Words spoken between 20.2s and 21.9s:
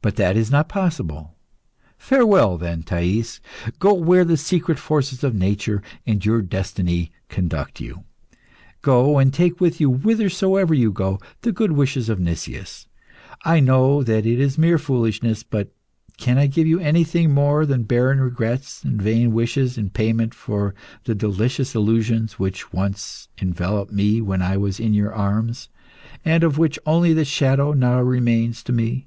for the delicious